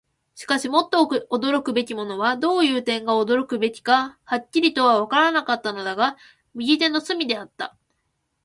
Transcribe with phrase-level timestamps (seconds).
[0.33, 0.97] しかし、もっと
[1.29, 6.17] 驚くべきものは、どういう点が驚くべきかははっきりとはわからなかったのだが、
[6.55, 7.77] 右手の隅であった。